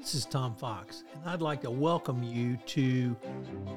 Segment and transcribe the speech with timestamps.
[0.00, 3.14] This is Tom Fox, and I'd like to welcome you to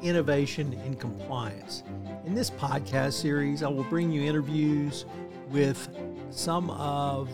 [0.02, 1.84] Innovation in Compliance.
[2.26, 5.04] In this podcast series, I will bring you interviews
[5.50, 5.90] with
[6.30, 7.30] some of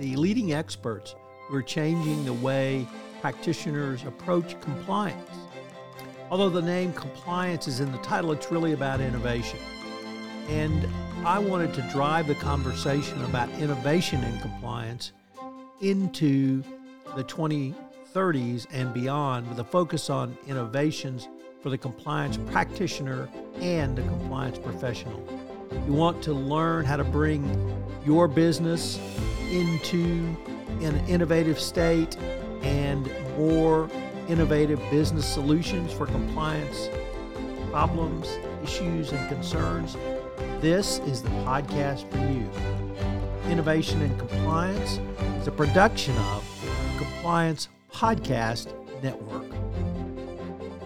[0.00, 1.14] the leading experts
[1.46, 2.84] who are changing the way
[3.20, 5.30] practitioners approach compliance.
[6.28, 9.60] Although the name compliance is in the title, it's really about innovation.
[10.48, 10.88] And
[11.24, 15.12] I wanted to drive the conversation about innovation in compliance
[15.80, 16.64] into
[17.14, 17.22] the
[18.12, 21.28] 2030s and beyond with a focus on innovations
[21.62, 23.28] for the compliance practitioner
[23.60, 25.22] and the compliance professional.
[25.86, 27.44] You want to learn how to bring
[28.04, 28.98] your business
[29.50, 30.36] into
[30.80, 32.16] an innovative state
[32.62, 33.88] and more
[34.28, 36.88] innovative business solutions for compliance
[37.70, 39.96] problems, issues, and concerns.
[40.60, 43.50] This is the podcast for you.
[43.50, 45.00] Innovation and Compliance
[45.40, 46.44] is a production of
[46.98, 49.52] Compliance Podcast Network.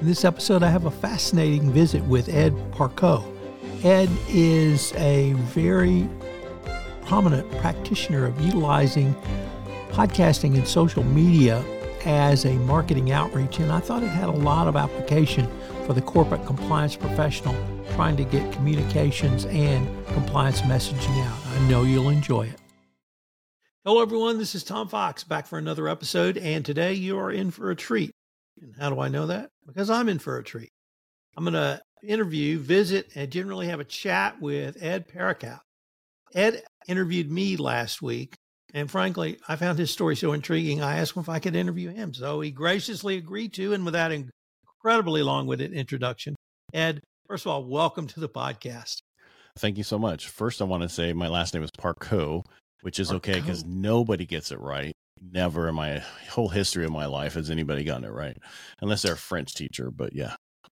[0.01, 3.25] In this episode, I have a fascinating visit with Ed Parcaut.
[3.83, 6.09] Ed is a very
[7.07, 9.15] prominent practitioner of utilizing
[9.91, 11.65] podcasting and social media
[12.05, 15.49] as a marketing outreach, and I thought it had a lot of application
[15.87, 17.55] for the corporate compliance professional
[17.95, 21.39] trying to get communications and compliance messaging out.
[21.47, 22.66] I know you'll enjoy it.
[23.87, 24.37] Hello, everyone.
[24.37, 27.77] This is Tom Fox back for another episode, and today you are in for a
[27.77, 28.11] treat.
[28.61, 29.51] And how do I know that?
[29.65, 30.71] Because I'm in for a treat.
[31.37, 35.61] I'm going to interview, visit, and generally have a chat with Ed Parakout.
[36.35, 38.35] Ed interviewed me last week,
[38.75, 40.83] and frankly, I found his story so intriguing.
[40.83, 42.13] I asked him if I could interview him.
[42.13, 46.35] So he graciously agreed to, and with that incredibly long winded introduction,
[46.75, 49.03] Ed, First of all, welcome to the podcast.
[49.59, 50.27] Thank you so much.
[50.27, 52.45] First, I want to say my last name is Parcaut,
[52.87, 54.93] which is okay because nobody gets it right.
[55.33, 58.37] Never in my whole history of my life has anybody gotten it right,
[58.81, 59.91] unless they're a French teacher.
[59.91, 60.37] But yeah.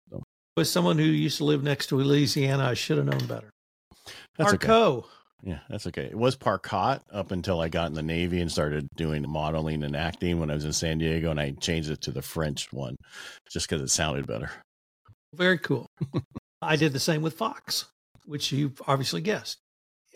[0.10, 0.24] So.
[0.64, 3.52] Someone who used to live next to Louisiana, I should have known better.
[4.40, 4.98] That's Parcaut.
[4.98, 5.08] Okay.
[5.44, 6.06] Yeah, that's okay.
[6.06, 9.96] It was Parcot up until I got in the Navy and started doing modeling and
[9.96, 12.96] acting when I was in San Diego, and I changed it to the French one
[13.52, 14.50] just because it sounded better.
[15.36, 15.86] Very cool.
[16.60, 17.86] I did the same with Fox,
[18.26, 19.60] which you've obviously guessed.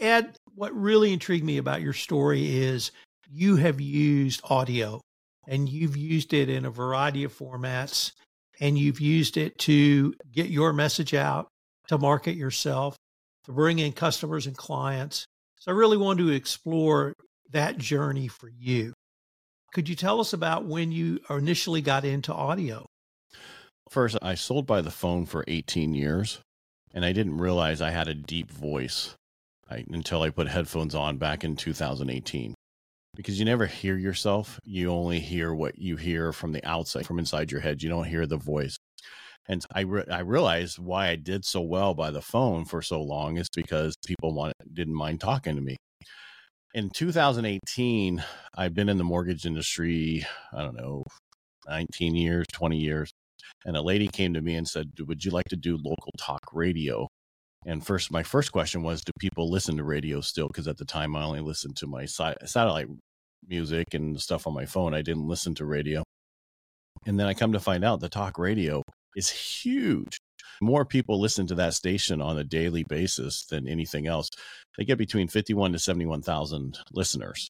[0.04, 2.92] Ed, what really intrigued me about your story is
[3.32, 5.00] you have used audio
[5.48, 8.12] and you've used it in a variety of formats
[8.60, 11.48] and you've used it to get your message out,
[11.88, 12.98] to market yourself,
[13.46, 15.26] to bring in customers and clients.
[15.60, 17.14] So I really wanted to explore
[17.52, 18.92] that journey for you.
[19.72, 22.86] Could you tell us about when you initially got into audio?
[23.90, 26.42] First, I sold by the phone for 18 years,
[26.94, 29.16] and I didn't realize I had a deep voice
[29.70, 32.54] Until I put headphones on back in 2018.
[33.16, 37.20] Because you never hear yourself, you only hear what you hear from the outside, from
[37.20, 37.82] inside your head.
[37.82, 38.78] You don't hear the voice.
[39.48, 43.02] And I re- I realized why I did so well by the phone for so
[43.02, 45.78] long is because people wanted, didn't mind talking to me.
[46.74, 48.24] In 2018,
[48.56, 51.04] I've been in the mortgage industry, I don't know,
[51.68, 53.12] 19 years, 20 years
[53.66, 56.42] and a lady came to me and said, "Would you like to do local talk
[56.54, 57.08] radio?"
[57.66, 60.86] And first, my first question was, "Do people listen to radio still?" Because at the
[60.86, 62.88] time, I only listened to my si- satellite
[63.48, 64.94] music and stuff on my phone.
[64.94, 66.04] I didn't listen to radio.
[67.06, 68.82] And then I come to find out the talk radio
[69.16, 70.18] is huge.
[70.62, 74.30] More people listen to that station on a daily basis than anything else.
[74.78, 77.50] They get between 51 to 71,000 listeners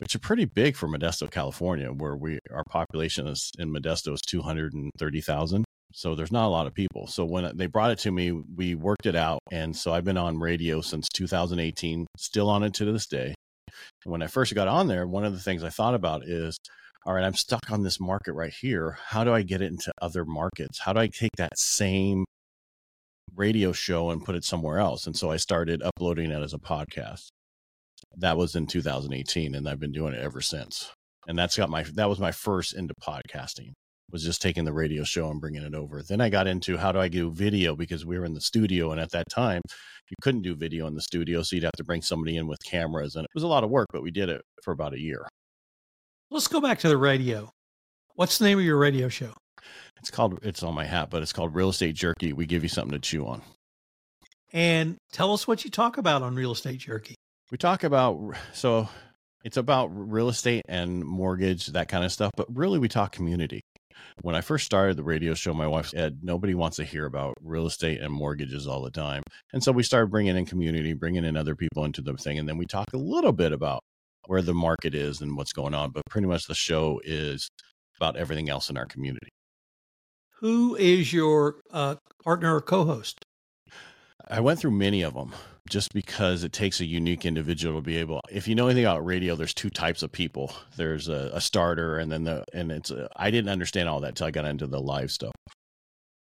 [0.00, 4.20] which are pretty big for Modesto, California, where we our population is in Modesto is
[4.22, 5.64] 230,000.
[5.92, 7.06] So there's not a lot of people.
[7.06, 9.40] So when they brought it to me, we worked it out.
[9.50, 13.34] And so I've been on radio since 2018, still on it to this day.
[14.04, 16.58] And when I first got on there, one of the things I thought about is,
[17.06, 18.98] all right, I'm stuck on this market right here.
[19.06, 20.80] How do I get it into other markets?
[20.80, 22.24] How do I take that same
[23.34, 25.06] radio show and put it somewhere else?
[25.06, 27.28] And so I started uploading it as a podcast
[28.16, 30.92] that was in 2018 and I've been doing it ever since.
[31.26, 33.72] And that's got my that was my first into podcasting
[34.10, 36.02] was just taking the radio show and bringing it over.
[36.02, 38.92] Then I got into how do I do video because we were in the studio
[38.92, 39.60] and at that time
[40.10, 42.58] you couldn't do video in the studio so you'd have to bring somebody in with
[42.64, 45.00] cameras and it was a lot of work but we did it for about a
[45.00, 45.26] year.
[46.30, 47.50] Let's go back to the radio.
[48.14, 49.34] What's the name of your radio show?
[49.98, 52.32] It's called it's on my hat but it's called Real Estate Jerky.
[52.32, 53.42] We give you something to chew on.
[54.52, 57.14] And tell us what you talk about on Real Estate Jerky
[57.50, 58.88] we talk about so
[59.44, 63.60] it's about real estate and mortgage that kind of stuff but really we talk community
[64.22, 67.34] when i first started the radio show my wife said nobody wants to hear about
[67.42, 69.22] real estate and mortgages all the time
[69.52, 72.48] and so we started bringing in community bringing in other people into the thing and
[72.48, 73.80] then we talk a little bit about
[74.26, 77.48] where the market is and what's going on but pretty much the show is
[77.98, 79.28] about everything else in our community.
[80.40, 83.24] Who is your uh, partner or co host?
[84.30, 85.34] I went through many of them
[85.68, 89.04] just because it takes a unique individual to be able if you know anything about
[89.04, 90.52] radio there's two types of people.
[90.76, 94.16] There's a, a starter and then the and it's uh, I didn't understand all that
[94.16, 95.32] till i got into the live stuff.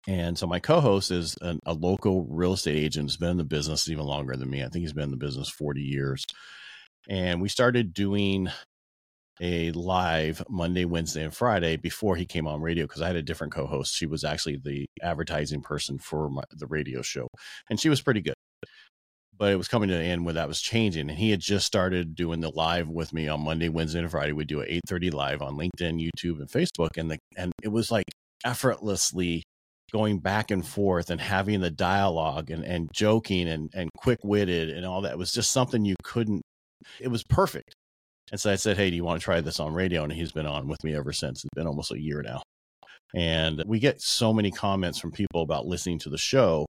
[0.06, 3.44] And so my co-host is an, a local real estate agent who's been in the
[3.44, 4.62] business even longer than me.
[4.62, 6.24] I think he's been in the business 40 years.
[7.08, 8.50] And we started doing
[9.40, 13.22] a live Monday, Wednesday, and Friday before he came on radio because I had a
[13.22, 13.94] different co-host.
[13.94, 17.28] She was actually the advertising person for my, the radio show,
[17.68, 18.34] and she was pretty good.
[19.36, 21.66] But it was coming to an end where that was changing, and he had just
[21.66, 24.32] started doing the live with me on Monday, Wednesday, and Friday.
[24.32, 27.68] We do an eight thirty live on LinkedIn, YouTube, and Facebook, and the and it
[27.68, 28.04] was like
[28.44, 29.42] effortlessly
[29.92, 34.70] going back and forth and having the dialogue and, and joking and, and quick witted
[34.70, 36.42] and all that it was just something you couldn't
[37.00, 37.74] it was perfect
[38.30, 40.02] and so I said, Hey, do you want to try this on radio?
[40.02, 41.44] And he's been on with me ever since.
[41.44, 42.42] It's been almost a year now.
[43.14, 46.66] And we get so many comments from people about listening to the show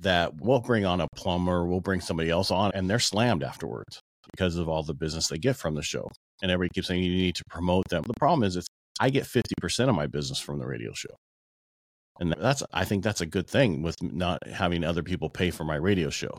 [0.00, 4.00] that we'll bring on a plumber, we'll bring somebody else on, and they're slammed afterwards
[4.32, 6.08] because of all the business they get from the show.
[6.42, 8.04] And everybody keeps saying you need to promote them.
[8.06, 8.68] The problem is, it's
[9.00, 11.14] I get 50% of my business from the radio show.
[12.20, 15.64] And that's, I think that's a good thing with not having other people pay for
[15.64, 16.36] my radio show.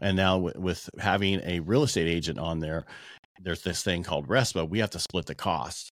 [0.00, 2.84] And now with having a real estate agent on there,
[3.40, 4.68] there's this thing called RESPA.
[4.68, 5.90] We have to split the cost.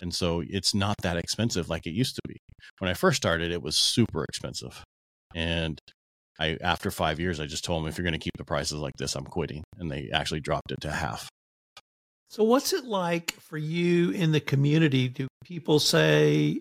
[0.00, 2.36] And so it's not that expensive like it used to be.
[2.78, 4.82] When I first started, it was super expensive.
[5.34, 5.78] And
[6.38, 8.78] I, after five years, I just told them, if you're going to keep the prices
[8.78, 9.64] like this, I'm quitting.
[9.78, 11.28] And they actually dropped it to half.
[12.30, 15.08] So, what's it like for you in the community?
[15.08, 16.60] Do people say,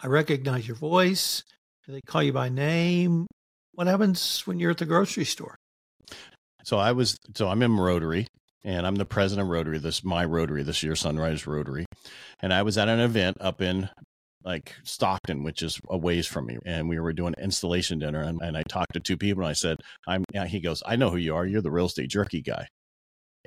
[0.00, 1.42] I recognize your voice?
[1.86, 3.26] Do they call you by name?
[3.72, 5.56] What happens when you're at the grocery store?
[6.70, 8.28] So I was so I'm in Rotary
[8.62, 9.78] and I'm the president of Rotary.
[9.78, 11.84] This my Rotary this year, Sunrise Rotary,
[12.38, 13.88] and I was at an event up in
[14.44, 18.20] like Stockton, which is a ways from me, and we were doing an installation dinner,
[18.20, 21.10] and, and I talked to two people, and I said, "I'm." He goes, "I know
[21.10, 21.44] who you are.
[21.44, 22.68] You're the real estate jerky guy."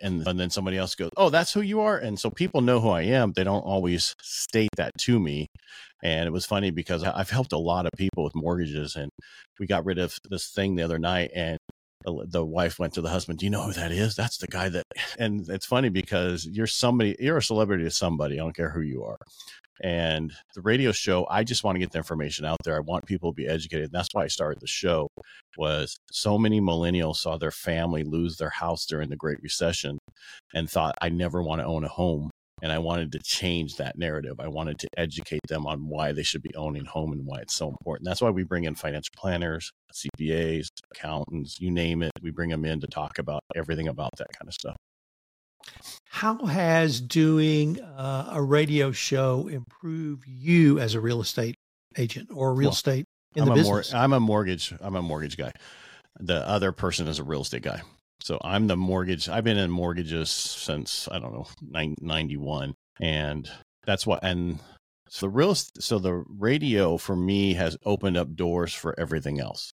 [0.02, 2.82] And, and then somebody else goes, "Oh, that's who you are." And so people know
[2.82, 3.32] who I am.
[3.32, 5.48] They don't always state that to me.
[6.04, 9.10] And it was funny because I've helped a lot of people with mortgages, and
[9.62, 11.58] we got rid of this thing the other night, and
[12.06, 14.16] the wife went to the husband, Do you know who that is?
[14.16, 14.84] That's the guy that,
[15.20, 18.36] and it's funny because you're somebody, you're a celebrity to somebody.
[18.36, 19.18] I don't care who you are.
[19.82, 22.76] And the radio show, I just want to get the information out there.
[22.76, 23.86] I want people to be educated.
[23.86, 25.08] And that's why I started the show
[25.58, 29.98] was so many millennials saw their family lose their house during the Great Recession
[30.54, 32.30] and thought, I never want to own a home
[32.64, 34.40] and I wanted to change that narrative.
[34.40, 37.54] I wanted to educate them on why they should be owning home and why it's
[37.54, 38.06] so important.
[38.06, 42.14] That's why we bring in financial planners, CPAs, accountants, you name it.
[42.22, 44.78] We bring them in to talk about everything about that kind of stuff.
[46.08, 51.56] How has doing uh, a radio show improved you as a real estate
[51.98, 53.06] agent or real well, estate
[53.36, 53.92] in I'm the business?
[53.92, 54.74] Mor- I'm a mortgage.
[54.80, 55.52] I'm a mortgage guy.
[56.18, 57.82] The other person is a real estate guy.
[58.24, 59.28] So I'm the mortgage.
[59.28, 61.46] I've been in mortgages since I don't know
[62.00, 63.50] 91, and
[63.86, 64.24] that's what.
[64.24, 64.60] And
[65.10, 69.72] so the real, so the radio for me has opened up doors for everything else.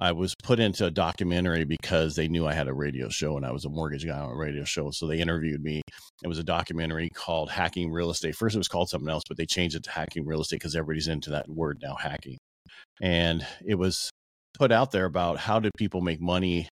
[0.00, 3.44] I was put into a documentary because they knew I had a radio show and
[3.44, 4.90] I was a mortgage guy on a radio show.
[4.90, 5.82] So they interviewed me.
[6.24, 8.34] It was a documentary called Hacking Real Estate.
[8.34, 10.74] First, it was called something else, but they changed it to Hacking Real Estate because
[10.74, 12.38] everybody's into that word now, hacking.
[13.02, 14.08] And it was
[14.54, 16.68] put out there about how do people make money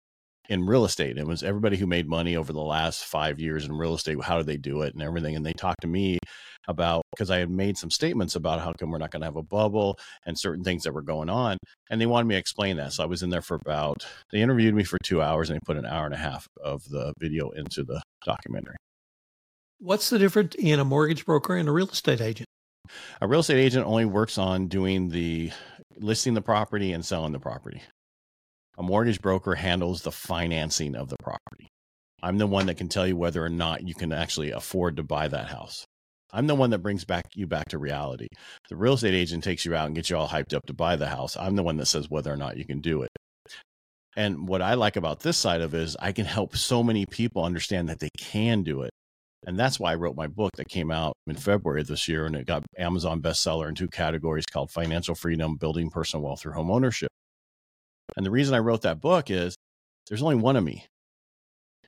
[0.50, 1.16] in real estate.
[1.16, 4.22] It was everybody who made money over the last five years in real estate.
[4.22, 5.36] How did they do it and everything?
[5.36, 6.18] And they talked to me
[6.66, 9.36] about because I had made some statements about how come we're not going to have
[9.36, 11.56] a bubble and certain things that were going on.
[11.88, 12.92] And they wanted me to explain that.
[12.92, 15.64] So I was in there for about, they interviewed me for two hours and they
[15.64, 18.76] put an hour and a half of the video into the documentary.
[19.78, 22.46] What's the difference in a mortgage broker and a real estate agent?
[23.20, 25.52] A real estate agent only works on doing the
[25.96, 27.82] listing the property and selling the property.
[28.78, 31.68] A mortgage broker handles the financing of the property.
[32.22, 35.02] I'm the one that can tell you whether or not you can actually afford to
[35.02, 35.84] buy that house.
[36.32, 38.28] I'm the one that brings back you back to reality.
[38.68, 40.96] The real estate agent takes you out and gets you all hyped up to buy
[40.96, 41.36] the house.
[41.36, 43.10] I'm the one that says whether or not you can do it.
[44.16, 47.44] And what I like about this side of is I can help so many people
[47.44, 48.90] understand that they can do it.
[49.46, 52.26] And that's why I wrote my book that came out in February of this year
[52.26, 56.52] and it got Amazon bestseller in two categories called Financial Freedom, Building Personal Wealth Through
[56.52, 57.08] Home Ownership.
[58.16, 59.56] And the reason I wrote that book is
[60.08, 60.86] there's only one of me.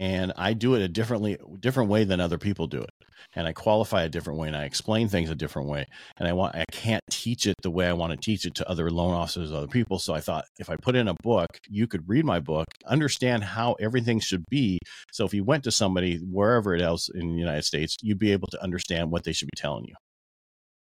[0.01, 2.91] and I do it a differently different way than other people do it.
[3.35, 5.87] And I qualify a different way and I explain things a different way.
[6.17, 8.69] And I want I can't teach it the way I want to teach it to
[8.69, 9.99] other loan officers, other people.
[9.99, 13.45] So I thought if I put in a book, you could read my book, understand
[13.45, 14.79] how everything should be.
[15.13, 18.33] So if you went to somebody wherever it else in the United States, you'd be
[18.33, 19.95] able to understand what they should be telling you.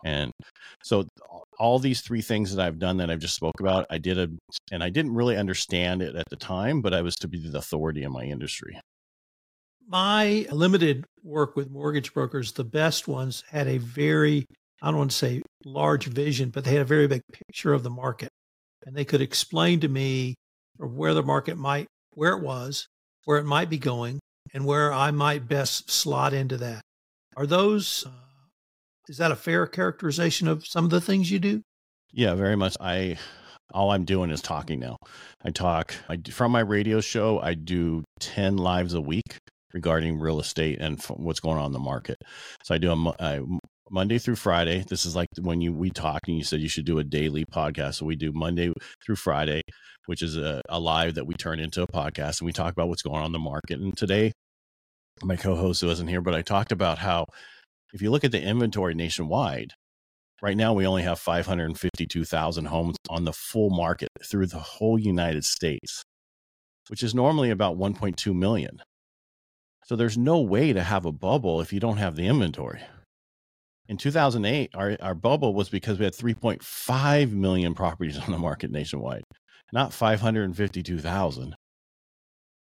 [0.05, 0.31] And
[0.83, 1.07] so
[1.59, 4.29] all these three things that I've done that I've just spoke about, I did a,
[4.71, 7.59] and I didn't really understand it at the time, but I was to be the
[7.59, 8.79] authority in my industry.
[9.89, 14.45] My limited work with mortgage brokers, the best ones had a very,
[14.83, 17.83] I don't want to say large vision, but they had a very big picture of
[17.83, 18.29] the market.
[18.85, 20.35] And they could explain to me
[20.77, 22.87] where the market might, where it was,
[23.25, 24.21] where it might be going,
[24.53, 26.83] and where I might best slot into that.
[27.37, 28.11] Are those uh,
[29.09, 31.63] is that a fair characterization of some of the things you do?
[32.13, 32.77] Yeah, very much.
[32.81, 33.19] I
[33.73, 34.97] all I'm doing is talking now.
[35.45, 37.41] I talk I from my radio show.
[37.41, 39.39] I do ten lives a week
[39.73, 42.17] regarding real estate and what's going on in the market.
[42.65, 43.41] So I do a, a
[43.91, 44.85] Monday through Friday.
[44.89, 47.45] This is like when you we talked and you said you should do a daily
[47.45, 47.97] podcast.
[47.97, 48.73] So we do Monday
[49.05, 49.63] through Friday,
[50.07, 52.89] which is a, a live that we turn into a podcast and we talk about
[52.89, 53.81] what's going on in the market.
[53.81, 54.33] And today,
[55.23, 57.27] my co-host wasn't here, but I talked about how
[57.93, 59.73] if you look at the inventory nationwide,
[60.43, 65.45] right now we only have 552,000 homes on the full market through the whole United
[65.45, 66.03] States,
[66.89, 68.83] which is normally about 1.2 million.
[69.85, 72.83] So there's no way to have a bubble if you don't have the inventory.
[73.89, 78.71] In 2008, our, our bubble was because we had 3.5 million properties on the market
[78.71, 79.23] nationwide,
[79.73, 81.55] not 552,000.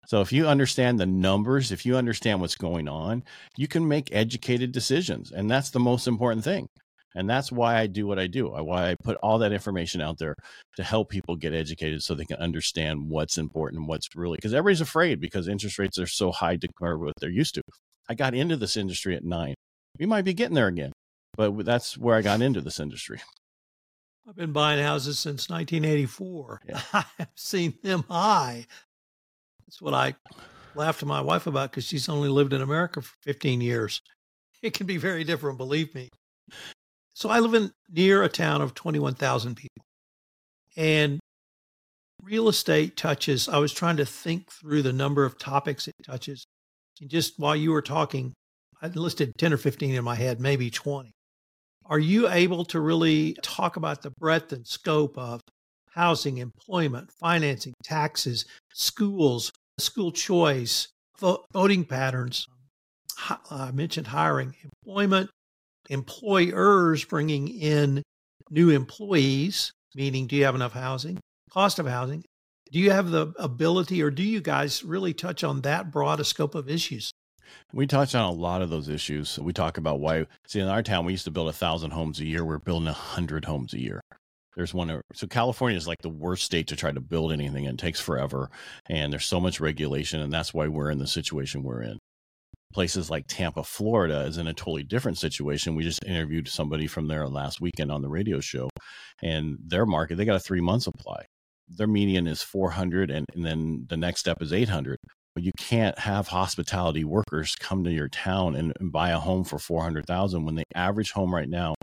[0.06, 3.24] So if you understand the numbers, if you understand what's going on,
[3.56, 5.32] you can make educated decisions.
[5.32, 6.68] And that's the most important thing.
[7.16, 8.48] And that's why I do what I do.
[8.50, 10.34] Why I put all that information out there
[10.76, 14.52] to help people get educated so they can understand what's important and what's really because
[14.52, 17.62] everybody's afraid because interest rates are so high compared to what they're used to.
[18.08, 19.54] I got into this industry at nine.
[19.98, 20.92] We might be getting there again,
[21.36, 23.20] but that's where I got into this industry.
[24.28, 26.60] I've been buying houses since 1984.
[26.68, 26.80] Yeah.
[26.92, 28.66] I have seen them high.
[29.66, 30.14] That's what I
[30.74, 34.00] laugh to my wife about because she's only lived in America for 15 years.
[34.62, 36.08] It can be very different, believe me.
[37.12, 39.84] So I live in near a town of 21,000 people.
[40.76, 41.20] And
[42.22, 46.46] real estate touches, I was trying to think through the number of topics it touches.
[47.02, 48.32] And just while you were talking,
[48.82, 51.12] I listed 10 or 15 in my head, maybe 20.
[51.84, 55.40] Are you able to really talk about the breadth and scope of
[55.96, 60.88] housing, employment, financing, taxes, schools, school choice,
[61.52, 62.46] voting patterns.
[63.28, 65.30] Uh, I mentioned hiring, employment,
[65.88, 68.02] employers bringing in
[68.50, 71.18] new employees, meaning do you have enough housing,
[71.50, 72.22] cost of housing.
[72.72, 76.24] Do you have the ability, or do you guys really touch on that broad a
[76.24, 77.12] scope of issues?
[77.72, 79.38] We touch on a lot of those issues.
[79.38, 80.26] We talk about why.
[80.48, 82.44] See, in our town, we used to build a thousand homes a year.
[82.44, 84.00] We're building a hundred homes a year.
[84.56, 85.02] There's one.
[85.12, 87.64] So California is like the worst state to try to build anything.
[87.64, 88.50] It takes forever,
[88.88, 91.98] and there's so much regulation, and that's why we're in the situation we're in.
[92.72, 95.76] Places like Tampa, Florida, is in a totally different situation.
[95.76, 98.70] We just interviewed somebody from there last weekend on the radio show,
[99.22, 101.26] and their market they got a three month supply.
[101.68, 104.96] Their median is 400, and, and then the next step is 800
[105.38, 109.58] you can't have hospitality workers come to your town and, and buy a home for
[109.58, 111.74] 400,000 when the average home right now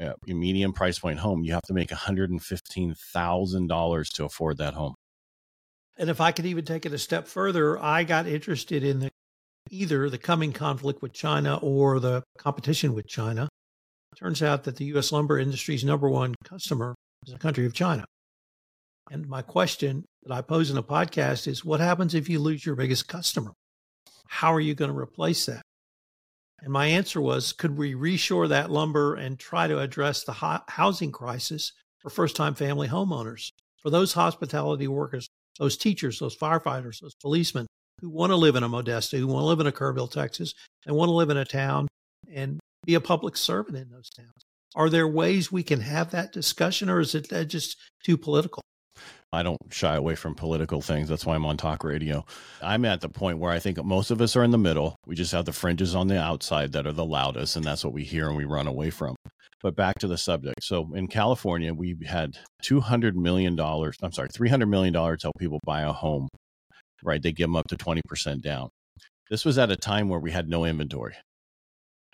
[0.00, 4.96] uh, medium price point home, you have to make $115,000 to afford that home.
[5.96, 9.10] And if I could even take it a step further, I got interested in the,
[9.70, 13.48] either the coming conflict with China or the competition with China.
[14.12, 15.12] It turns out that the U.S.
[15.12, 16.96] lumber industry's number one customer
[17.26, 18.04] is the country of China.
[19.10, 22.64] And my question that I pose in a podcast is what happens if you lose
[22.64, 23.52] your biggest customer?
[24.28, 25.62] How are you going to replace that?
[26.64, 31.12] And my answer was could we reshore that lumber and try to address the housing
[31.12, 33.50] crisis for first time family homeowners,
[33.82, 35.28] for those hospitality workers,
[35.58, 37.66] those teachers, those firefighters, those policemen
[38.00, 40.54] who want to live in a Modesto, who want to live in a Kerrville, Texas,
[40.86, 41.86] and want to live in a town
[42.32, 44.42] and be a public servant in those towns?
[44.74, 48.62] Are there ways we can have that discussion, or is it uh, just too political?
[49.34, 51.08] I don't shy away from political things.
[51.08, 52.24] That's why I'm on talk radio.
[52.62, 54.96] I'm at the point where I think most of us are in the middle.
[55.06, 57.92] We just have the fringes on the outside that are the loudest, and that's what
[57.92, 59.16] we hear and we run away from.
[59.62, 60.62] But back to the subject.
[60.62, 65.82] So in California, we had $200 million, I'm sorry, $300 million to help people buy
[65.82, 66.28] a home,
[67.02, 67.22] right?
[67.22, 68.68] They give them up to 20% down.
[69.30, 71.14] This was at a time where we had no inventory.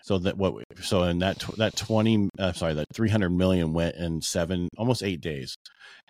[0.03, 4.21] So that what so in that that 20 uh, sorry that 300 million went in
[4.21, 5.55] 7 almost 8 days.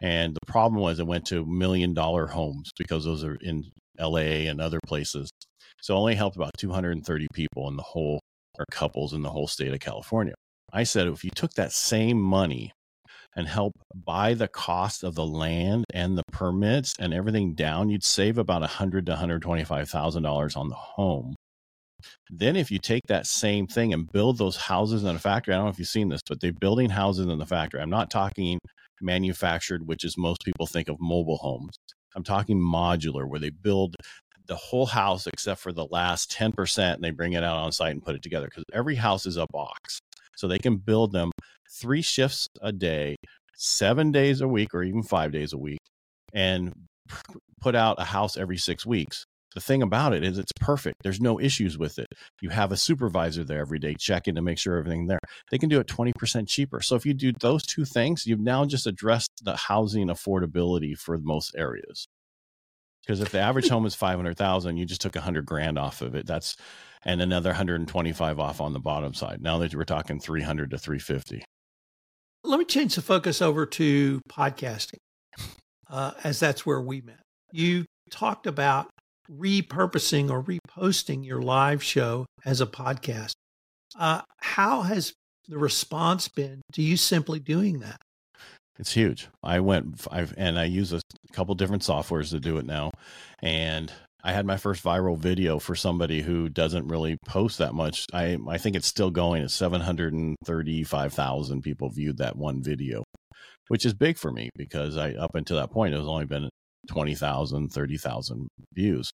[0.02, 3.66] And the problem was it went to million dollar homes because those are in
[4.00, 5.30] LA and other places.
[5.82, 8.20] So it only helped about 230 people in the whole,
[8.58, 10.34] or couples in the whole state of California.
[10.74, 12.72] I said, if you took that same money
[13.36, 18.04] and help buy the cost of the land and the permits and everything down, you'd
[18.04, 21.36] save about a hundred to hundred twenty-five thousand dollars on the home.
[22.30, 25.58] Then, if you take that same thing and build those houses in a factory, I
[25.58, 27.82] don't know if you've seen this, but they're building houses in the factory.
[27.82, 28.60] I'm not talking
[29.02, 31.76] manufactured, which is most people think of mobile homes.
[32.16, 33.96] I'm talking modular, where they build
[34.48, 37.92] the whole house except for the last 10% and they bring it out on site
[37.92, 40.00] and put it together because every house is a box.
[40.36, 41.32] So they can build them
[41.72, 43.16] three shifts a day,
[43.56, 45.80] seven days a week, or even five days a week,
[46.34, 46.74] and
[47.62, 49.24] put out a house every six weeks.
[49.54, 51.04] The thing about it is it's perfect.
[51.04, 52.08] There's no issues with it.
[52.42, 55.20] You have a supervisor there every day checking to make sure everything there.
[55.50, 56.82] They can do it 20% cheaper.
[56.82, 61.18] So if you do those two things, you've now just addressed the housing affordability for
[61.18, 62.08] most areas.
[63.02, 66.26] Because if the average home is 500,000, you just took 100 grand off of it.
[66.26, 66.56] That's
[67.04, 69.42] and another 125 off on the bottom side.
[69.42, 71.44] Now that we're talking 300 to 350.
[72.44, 75.00] Let me change the focus over to podcasting,
[75.90, 77.22] uh, as that's where we met.
[77.52, 78.90] You talked about
[79.32, 83.34] repurposing or reposting your live show as a podcast.
[83.98, 85.14] Uh, how has
[85.48, 88.02] the response been to you simply doing that?
[88.80, 89.28] It's huge.
[89.44, 91.02] I went, I've, and I use a
[91.34, 92.92] couple different softwares to do it now.
[93.42, 93.92] And
[94.24, 98.06] I had my first viral video for somebody who doesn't really post that much.
[98.14, 99.44] I, I think it's still going.
[99.44, 103.04] It's 735,000 people viewed that one video,
[103.68, 106.50] which is big for me because I, up until that point, it was only been
[106.88, 109.12] 20,000, 30,000 views.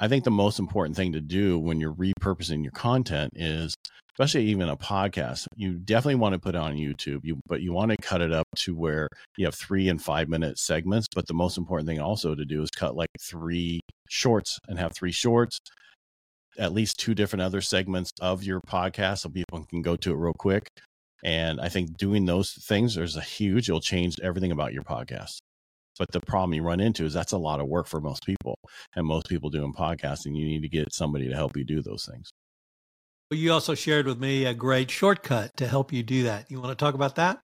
[0.00, 3.74] I think the most important thing to do when you're repurposing your content is,
[4.14, 7.74] especially even a podcast, you definitely want to put it on YouTube, you, but you
[7.74, 11.06] want to cut it up to where you have three and five minute segments.
[11.14, 14.92] But the most important thing also to do is cut like three shorts and have
[14.94, 15.58] three shorts,
[16.58, 20.16] at least two different other segments of your podcast so people can go to it
[20.16, 20.66] real quick.
[21.22, 25.40] And I think doing those things, there's a huge, it'll change everything about your podcast.
[25.98, 28.56] But the problem you run into is that's a lot of work for most people.
[28.96, 32.08] And most people doing podcasting, you need to get somebody to help you do those
[32.10, 32.30] things.
[33.30, 36.50] Well, you also shared with me a great shortcut to help you do that.
[36.50, 37.38] You want to talk about that?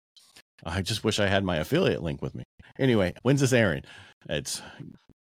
[0.64, 2.44] I just wish I had my affiliate link with me.
[2.78, 3.82] Anyway, when's this airing?
[4.28, 4.62] It's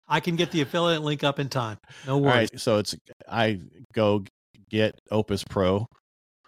[0.09, 1.79] I can get the affiliate link up in time.
[2.07, 2.29] No worries.
[2.29, 2.95] All right, so it's
[3.29, 3.61] I
[3.93, 4.25] go
[4.71, 5.87] get Opus Pro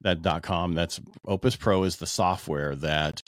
[0.02, 0.74] that dot com.
[0.74, 3.20] That's Opus Pro is the software that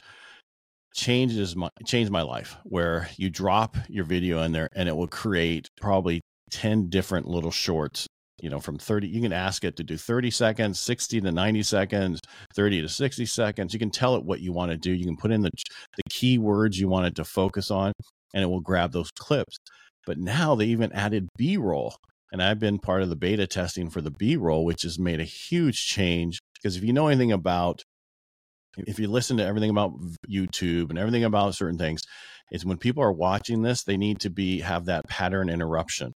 [0.99, 5.07] changes my changed my life where you drop your video in there and it will
[5.07, 8.09] create probably 10 different little shorts
[8.41, 11.63] you know from 30 you can ask it to do 30 seconds 60 to 90
[11.63, 12.21] seconds
[12.55, 13.73] 30 to 60 seconds.
[13.73, 14.93] You can tell it what you want to do.
[14.93, 15.51] You can put in the
[15.97, 17.93] the keywords you want it to focus on
[18.35, 19.57] and it will grab those clips.
[20.07, 21.95] But now they even added b-roll
[22.33, 25.25] and i've been part of the beta testing for the b-roll which has made a
[25.25, 27.83] huge change because if you know anything about
[28.87, 29.93] if you listen to everything about
[30.29, 32.03] YouTube and everything about certain things,
[32.51, 36.13] is when people are watching this, they need to be have that pattern interruption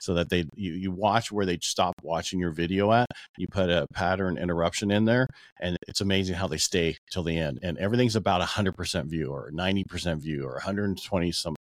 [0.00, 3.06] so that they you, you watch where they stop watching your video at.
[3.36, 5.28] You put a pattern interruption in there,
[5.60, 7.60] and it's amazing how they stay till the end.
[7.62, 11.54] And everything's about hundred percent view or ninety percent view or 120 some.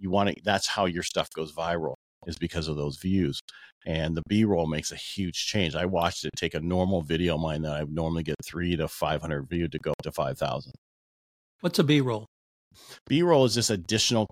[0.00, 0.36] You want to.
[0.44, 1.94] That's how your stuff goes viral
[2.26, 3.40] is because of those views.
[3.86, 5.74] And the B roll makes a huge change.
[5.74, 8.76] I watched it take a normal video of mine that I would normally get three
[8.76, 10.72] to 500 view to go up to 5,000.
[11.60, 12.26] What's a B roll?
[13.06, 14.26] B roll is just additional,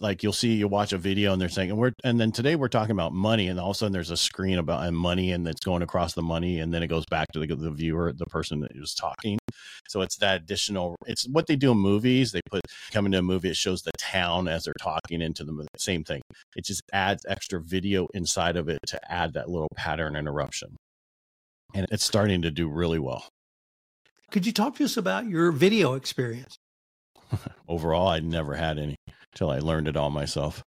[0.00, 2.54] like you'll see, you watch a video and they're saying, and we're, and then today
[2.54, 5.32] we're talking about money, and all of a sudden there's a screen about and money,
[5.32, 8.12] and it's going across the money, and then it goes back to the, the viewer,
[8.12, 9.38] the person that was talking.
[9.88, 10.96] So it's that additional.
[11.06, 12.32] It's what they do in movies.
[12.32, 15.66] They put come into a movie, it shows the town as they're talking into the.
[15.76, 16.22] Same thing.
[16.56, 20.76] It just adds extra video inside of it to add that little pattern interruption,
[21.74, 23.28] and it's starting to do really well.
[24.30, 26.56] Could you talk to us about your video experience?
[27.68, 28.96] overall, I never had any
[29.32, 30.62] until I learned it all myself.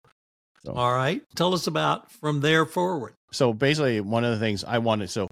[0.64, 0.72] So.
[0.72, 1.22] All right.
[1.36, 3.14] Tell us about from there forward.
[3.32, 5.28] So basically, one of the things I wanted, so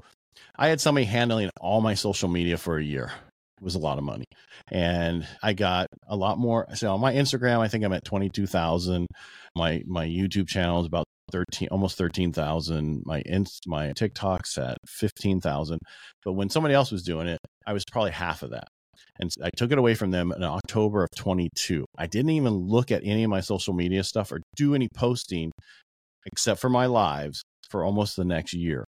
[0.56, 3.12] I had somebody handling all my social media for a year.
[3.58, 4.26] It was a lot of money.
[4.70, 6.66] And I got a lot more.
[6.74, 9.06] So on my Instagram, I think I'm at 22,000.
[9.54, 13.02] My, my YouTube channel is about 13, almost 13,000.
[13.04, 15.78] My, Inst, my TikTok's at 15,000.
[16.24, 18.68] But when somebody else was doing it, I was probably half of that.
[19.18, 21.84] And I took it away from them in October of 22.
[21.98, 25.52] I didn't even look at any of my social media stuff or do any posting
[26.26, 28.84] except for my lives for almost the next year.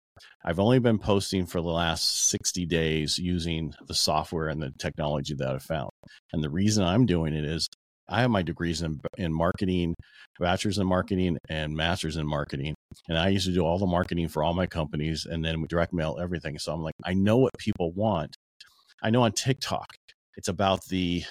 [0.45, 5.35] I've only been posting for the last 60 days using the software and the technology
[5.35, 5.91] that I found.
[6.33, 7.67] And the reason I'm doing it is
[8.09, 9.95] I have my degrees in in marketing,
[10.39, 12.75] bachelor's in marketing and master's in marketing.
[13.09, 15.93] And I used to do all the marketing for all my companies and then direct
[15.93, 16.59] mail everything.
[16.59, 18.37] So I'm like, I know what people want.
[19.03, 19.89] I know on TikTok,
[20.37, 21.25] it's about the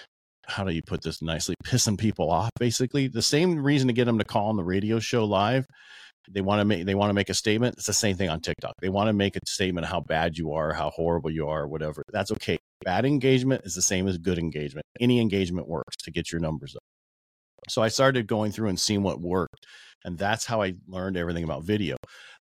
[0.46, 3.08] how do you put this nicely pissing people off basically.
[3.08, 5.66] The same reason to get them to call on the radio show live
[6.30, 8.42] they want to make they want to make a statement it's the same thing on
[8.42, 8.74] tiktok.
[8.82, 12.04] They want to make a statement how bad you are how horrible you are whatever
[12.12, 12.58] that's okay.
[12.84, 14.86] Bad engagement is the same as good engagement.
[15.00, 16.84] Any engagement works to get your numbers up.
[17.70, 19.66] So i started going through and seeing what worked
[20.04, 21.96] and that's how i learned everything about video.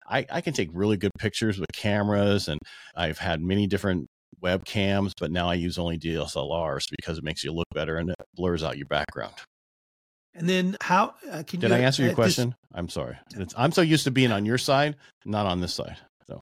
[0.09, 2.59] I, I can take really good pictures with cameras and
[2.95, 4.07] i've had many different
[4.41, 8.15] webcams but now i use only dslrs because it makes you look better and it
[8.35, 9.33] blurs out your background
[10.35, 11.75] and then how uh, can Did you?
[11.75, 12.55] I answer your uh, question?
[12.73, 13.17] I'm sorry.
[13.35, 15.97] It's, I'm so used to being on your side, not on this side.
[16.27, 16.39] So,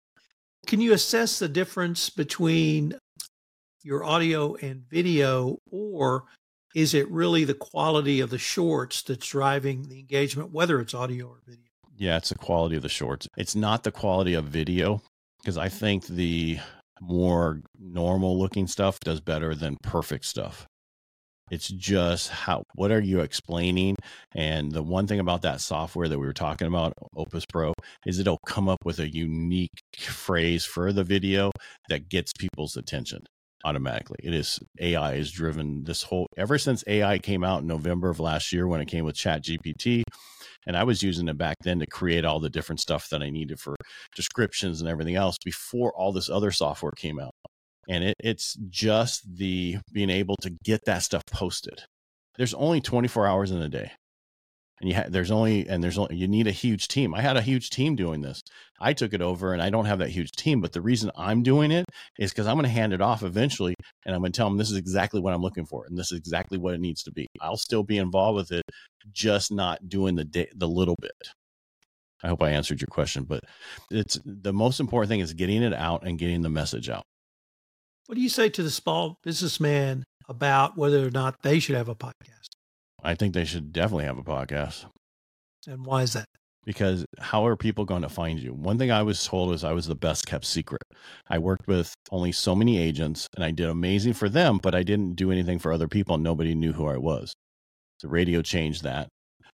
[0.67, 2.95] can you assess the difference between
[3.83, 6.25] your audio and video, or
[6.75, 11.27] is it really the quality of the shorts that's driving the engagement, whether it's audio
[11.27, 11.63] or video?
[11.97, 13.27] yeah, it's the quality of the shorts.
[13.37, 15.01] It's not the quality of video
[15.39, 16.59] because I think the
[17.01, 20.67] more normal looking stuff does better than perfect stuff.
[21.49, 23.95] It's just how, what are you explaining?
[24.35, 27.73] And the one thing about that software that we were talking about, Opus Pro,
[28.05, 31.51] is it'll come up with a unique phrase for the video
[31.87, 33.23] that gets people's attention
[33.65, 34.17] automatically.
[34.23, 38.19] It is AI is driven this whole, ever since AI came out in November of
[38.19, 40.03] last year when it came with Chat GPT.
[40.65, 43.29] And I was using it back then to create all the different stuff that I
[43.29, 43.75] needed for
[44.15, 47.31] descriptions and everything else before all this other software came out
[47.87, 51.83] and it, it's just the being able to get that stuff posted
[52.37, 53.91] there's only 24 hours in a day
[54.79, 57.13] and you ha- there's only and there's only you need a huge team.
[57.13, 58.41] I had a huge team doing this.
[58.79, 61.41] I took it over and i don't have that huge team but the reason i'm
[61.43, 61.85] doing it
[62.19, 63.73] is because i'm going to hand it off eventually
[64.05, 66.11] and i'm going to tell them this is exactly what i'm looking for and this
[66.11, 67.27] is exactly what it needs to be.
[67.41, 68.63] I'll still be involved with it
[69.11, 71.11] just not doing the the little bit.
[72.23, 73.41] I hope i answered your question but
[73.91, 77.03] it's the most important thing is getting it out and getting the message out.
[78.07, 81.89] What do you say to the small businessman about whether or not they should have
[81.89, 82.56] a podcast?
[83.03, 84.85] I think they should definitely have a podcast
[85.67, 86.25] And why is that?
[86.67, 88.53] because how are people going to find you?
[88.53, 90.81] One thing I was told is I was the best kept secret.
[91.29, 94.83] I worked with only so many agents and I did amazing for them, but I
[94.83, 96.17] didn't do anything for other people.
[96.17, 97.33] Nobody knew who I was.
[98.01, 99.07] The radio changed that.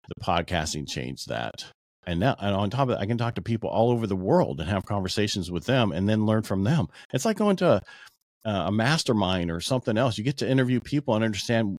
[0.07, 1.65] The podcasting changed that.
[2.07, 4.15] And now, and on top of that, I can talk to people all over the
[4.15, 6.87] world and have conversations with them and then learn from them.
[7.13, 7.83] It's like going to
[8.45, 10.17] a, a mastermind or something else.
[10.17, 11.77] You get to interview people and understand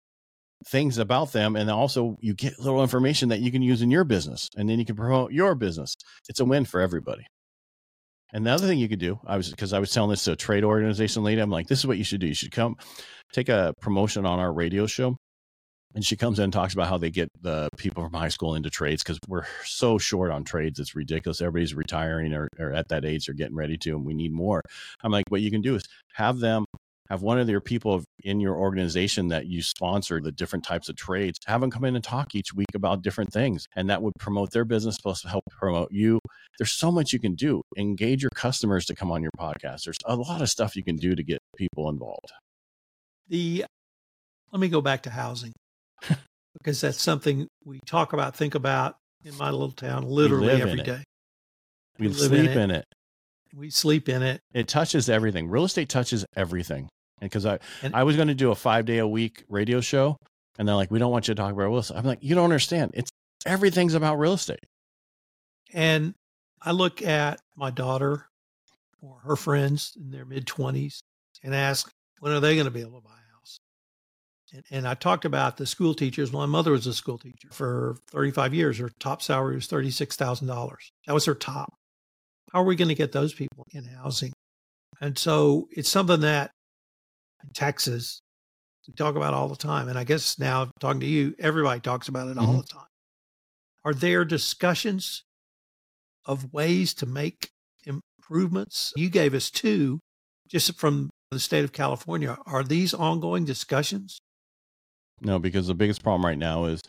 [0.67, 4.05] things about them and also you get little information that you can use in your
[4.05, 5.95] business and then you can promote your business.
[6.29, 7.25] It's a win for everybody.
[8.33, 10.33] And the other thing you could do i was because i was telling this to
[10.33, 12.29] a trade organization lady i'm like this is what you should do.
[12.29, 12.77] You should come
[13.33, 15.17] take a promotion on our radio show.
[15.95, 18.55] And she comes in and talks about how they get the people from high school
[18.55, 21.43] into trades because we're so short on trades it's ridiculous.
[21.43, 24.63] Everybody's retiring or, or at that age they're getting ready to and we need more.
[25.03, 26.65] I'm like what you can do is have them
[27.13, 30.97] have one of your people in your organization that you sponsor the different types of
[30.97, 34.15] trades have them come in and talk each week about different things and that would
[34.19, 36.19] promote their business plus help promote you.
[36.59, 37.61] There's so much you can do.
[37.77, 39.85] Engage your customers to come on your podcast.
[39.85, 42.33] There's a lot of stuff you can do to get people involved.
[43.29, 43.67] The
[44.51, 45.53] let me go back to housing
[46.59, 51.05] because that's something we talk about, think about in my little town literally every day.
[51.99, 52.57] we We live in sleep it.
[52.57, 52.85] in it.
[53.55, 54.41] We sleep in it.
[54.55, 55.51] it touches everything.
[55.51, 56.89] Real estate touches everything
[57.23, 60.17] because i And- i was going to do a five day a week radio show
[60.59, 62.35] and they're like we don't want you to talk about real estate i'm like you
[62.35, 63.11] don't understand it's
[63.47, 64.61] everything's about real estate
[65.73, 66.15] And
[66.61, 68.27] I look at my daughter
[69.01, 70.99] or her friends in their mid 20s
[71.43, 73.59] and ask, when are they going to be able to buy a house?
[74.53, 76.33] And, and I talked about the school teachers.
[76.33, 78.79] My mother was a school teacher for 35 years.
[78.79, 80.47] Her top salary was $36,000.
[81.07, 81.73] That was her top.
[82.53, 84.33] How are we going to get those people in housing?
[85.01, 86.51] And so it's something that
[87.55, 88.21] Texas,
[88.89, 89.89] we talk about all the time.
[89.89, 92.63] And I guess now talking to you, everybody talks about it all Mhm.
[92.67, 92.87] the time.
[93.85, 95.25] Are there discussions
[96.25, 97.51] of ways to make
[97.85, 98.93] improvements?
[98.97, 100.01] You gave us two
[100.49, 102.39] just from the state of California.
[102.47, 104.21] Are these ongoing discussions?
[105.21, 106.81] No, because the biggest problem right now is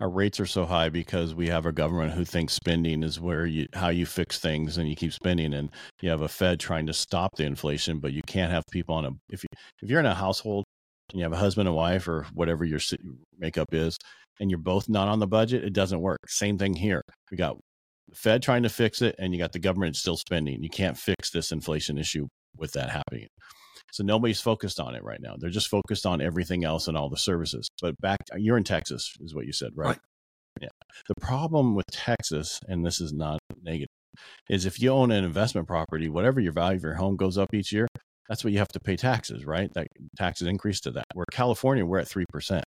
[0.00, 3.44] our rates are so high because we have a government who thinks spending is where
[3.46, 6.86] you how you fix things and you keep spending and you have a Fed trying
[6.86, 9.48] to stop the inflation, but you can't have people on a if you
[9.82, 10.64] if you're in a household
[11.10, 12.80] and you have a husband and wife or whatever your
[13.38, 13.96] makeup is
[14.40, 16.18] and you're both not on the budget, it doesn't work.
[16.28, 17.02] Same thing here.
[17.30, 17.56] We got
[18.08, 20.62] the Fed trying to fix it and you got the government still spending.
[20.62, 23.26] You can't fix this inflation issue with that happening.
[23.90, 25.34] So nobody's focused on it right now.
[25.38, 27.68] They're just focused on everything else and all the services.
[27.80, 29.88] But back, you're in Texas, is what you said, right?
[29.88, 29.98] Right.
[30.60, 30.68] Yeah.
[31.08, 33.88] The problem with Texas, and this is not negative,
[34.48, 37.54] is if you own an investment property, whatever your value of your home goes up
[37.54, 37.88] each year,
[38.28, 39.72] that's what you have to pay taxes, right?
[39.74, 41.06] That taxes increase to that.
[41.14, 42.62] Where California, we're at 3%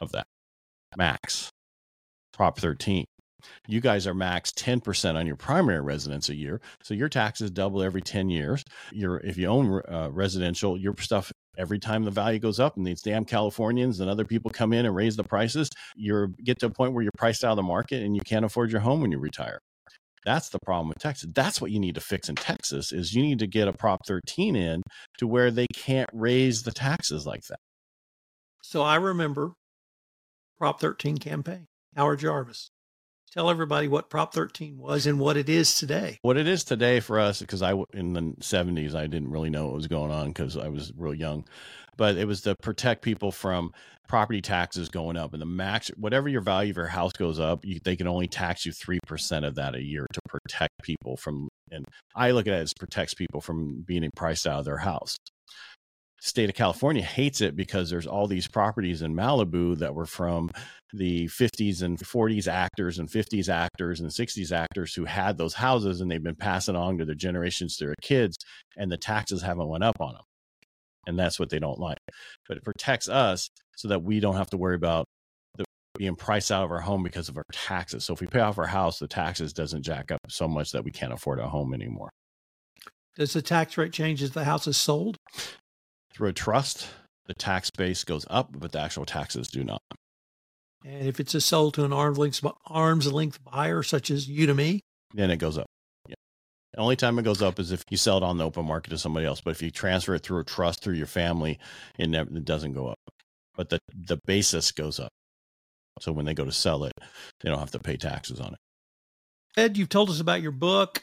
[0.00, 0.26] of that
[0.96, 1.50] max.
[2.32, 3.04] Prop 13.
[3.66, 6.60] You guys are max 10% on your primary residence a year.
[6.82, 8.64] So your taxes double every 10 years.
[8.92, 12.86] Your if you own uh, residential, your stuff every time the value goes up and
[12.86, 16.66] these damn Californians and other people come in and raise the prices, you get to
[16.66, 19.00] a point where you're priced out of the market and you can't afford your home
[19.00, 19.60] when you retire.
[20.24, 21.30] That's the problem with Texas.
[21.34, 24.06] That's what you need to fix in Texas is you need to get a Prop
[24.06, 24.82] 13 in
[25.18, 27.58] to where they can't raise the taxes like that.
[28.62, 29.52] So I remember
[30.58, 32.70] Prop 13 campaign, Howard Jarvis.
[33.32, 36.18] Tell everybody what Prop 13 was and what it is today.
[36.22, 39.66] What it is today for us, because I in the 70s I didn't really know
[39.66, 41.44] what was going on because I was real young,
[41.96, 43.72] but it was to protect people from
[44.08, 47.64] property taxes going up and the max whatever your value of your house goes up,
[47.66, 51.16] you, they can only tax you three percent of that a year to protect people
[51.18, 51.48] from.
[51.70, 51.84] And
[52.16, 55.18] I look at it as protects people from being priced out of their house
[56.20, 60.50] state of California hates it because there's all these properties in Malibu that were from
[60.92, 66.00] the 50s and 40s actors and 50s actors and 60s actors who had those houses
[66.00, 68.36] and they've been passing on to their generations to their kids
[68.76, 70.22] and the taxes haven't went up on them
[71.06, 71.98] and that's what they don't like.
[72.48, 75.06] But it protects us so that we don't have to worry about
[75.56, 75.64] the,
[75.96, 78.04] being priced out of our home because of our taxes.
[78.04, 80.84] So if we pay off our house the taxes doesn't jack up so much that
[80.84, 82.10] we can't afford a home anymore.
[83.16, 85.16] Does the tax rate change as the house is sold
[86.12, 86.88] through a trust,
[87.26, 89.82] the tax base goes up, but the actual taxes do not.
[90.84, 94.46] And if it's a sold to an arm's length, arm's length buyer, such as you
[94.46, 94.80] to me,
[95.14, 95.66] then it goes up.
[96.08, 96.14] Yeah.
[96.72, 98.90] The only time it goes up is if you sell it on the open market
[98.90, 99.40] to somebody else.
[99.40, 101.58] But if you transfer it through a trust through your family,
[101.98, 102.98] it, never, it doesn't go up.
[103.56, 105.10] But the, the basis goes up.
[106.00, 106.92] So when they go to sell it,
[107.40, 108.58] they don't have to pay taxes on it.
[109.56, 111.02] Ed, you've told us about your book,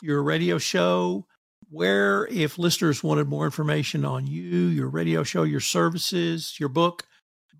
[0.00, 1.26] your radio show,
[1.72, 7.04] where, if listeners wanted more information on you, your radio show, your services, your book,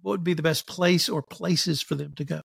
[0.03, 2.41] what would be the best place or places for them to go?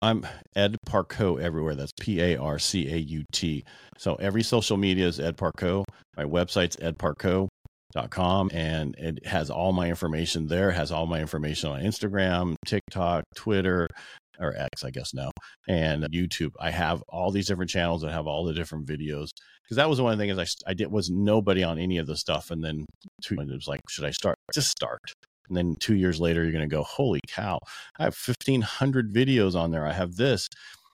[0.00, 1.76] I'm Ed Parcaut everywhere.
[1.76, 3.64] That's P A R C A U T.
[3.98, 5.86] So every social media is Ed Parcaut.
[6.16, 10.72] My website's edparcaut.com and it has all my information there.
[10.72, 13.88] Has all my information on Instagram, TikTok, Twitter,
[14.38, 15.30] or X, I guess now,
[15.68, 16.52] and YouTube.
[16.60, 19.30] I have all these different channels that have all the different videos
[19.62, 22.06] because that was one of the things I, I did was nobody on any of
[22.06, 22.86] the stuff, and then
[23.22, 24.36] two, it was like, should I start?
[24.52, 25.00] Just start.
[25.48, 27.58] And then two years later, you're going to go, holy cow!
[27.98, 29.86] I have 1,500 videos on there.
[29.86, 30.48] I have this.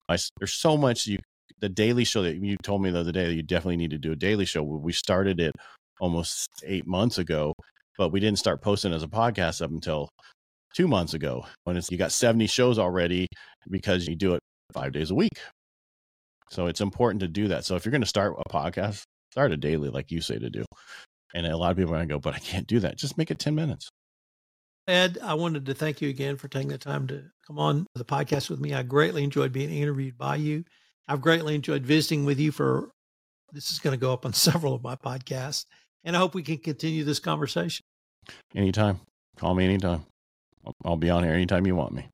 [0.09, 1.18] I, there's so much you.
[1.61, 3.98] The daily show that you told me the other day that you definitely need to
[3.98, 4.62] do a daily show.
[4.62, 5.57] We started it
[6.01, 7.53] almost eight months ago,
[7.96, 10.09] but we didn't start posting as a podcast up until
[10.74, 13.26] two months ago when it's you got 70 shows already
[13.70, 14.40] because you do it
[14.72, 15.38] five days a week.
[16.50, 17.64] So it's important to do that.
[17.64, 20.50] So if you're going to start a podcast, start a daily, like you say to
[20.50, 20.64] do.
[21.35, 22.96] And a lot of people are going to go, but I can't do that.
[22.96, 23.88] Just make it 10 minutes.
[24.87, 28.04] Ed, I wanted to thank you again for taking the time to come on the
[28.04, 28.72] podcast with me.
[28.72, 30.64] I greatly enjoyed being interviewed by you.
[31.07, 32.90] I've greatly enjoyed visiting with you for
[33.52, 35.66] this is going to go up on several of my podcasts.
[36.04, 37.85] And I hope we can continue this conversation.
[38.54, 39.00] Anytime.
[39.37, 40.07] Call me anytime.
[40.85, 42.09] I'll be on here anytime you want me.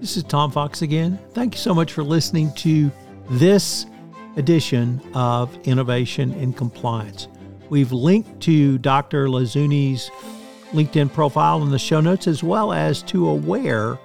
[0.00, 1.18] This is Tom Fox again.
[1.32, 2.90] Thank you so much for listening to
[3.30, 3.86] this
[4.36, 7.28] edition of Innovation in Compliance.
[7.68, 9.26] We've linked to Dr.
[9.26, 10.10] Lazuni's
[10.70, 13.98] LinkedIn profile in the show notes as well as to aware.com.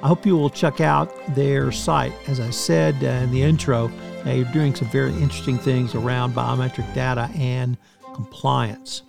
[0.00, 2.12] I hope you will check out their site.
[2.28, 3.90] As I said in the intro,
[4.24, 7.76] they're doing some very interesting things around biometric data and
[8.14, 9.02] compliance.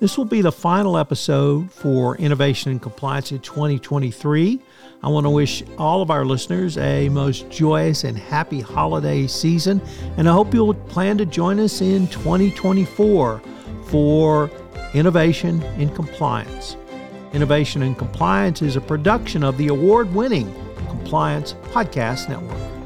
[0.00, 4.58] This will be the final episode for Innovation and Compliance in 2023.
[5.02, 9.82] I want to wish all of our listeners a most joyous and happy holiday season,
[10.16, 13.42] and I hope you'll plan to join us in 2024
[13.88, 14.50] for
[14.94, 16.78] Innovation and Compliance.
[17.34, 20.50] Innovation and Compliance is a production of the award winning
[20.88, 22.79] Compliance Podcast Network.